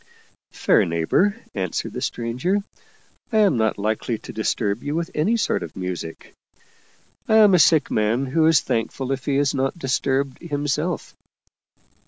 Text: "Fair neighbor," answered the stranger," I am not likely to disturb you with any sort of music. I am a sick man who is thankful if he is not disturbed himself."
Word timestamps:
"Fair 0.51 0.83
neighbor," 0.83 1.35
answered 1.53 1.93
the 1.93 2.01
stranger," 2.01 2.63
I 3.31 3.37
am 3.37 3.55
not 3.57 3.77
likely 3.77 4.17
to 4.17 4.33
disturb 4.33 4.81
you 4.83 4.95
with 4.95 5.11
any 5.13 5.37
sort 5.37 5.61
of 5.61 5.75
music. 5.75 6.33
I 7.27 7.35
am 7.35 7.53
a 7.53 7.59
sick 7.59 7.91
man 7.91 8.25
who 8.25 8.47
is 8.47 8.61
thankful 8.61 9.11
if 9.11 9.25
he 9.25 9.37
is 9.37 9.53
not 9.53 9.77
disturbed 9.77 10.39
himself." 10.41 11.13